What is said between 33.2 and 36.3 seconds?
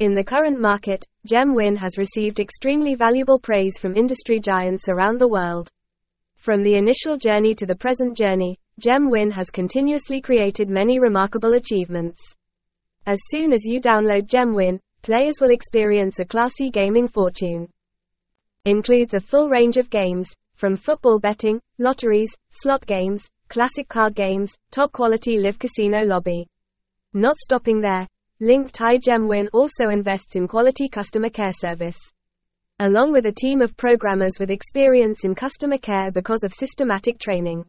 a team of programmers with experience in customer care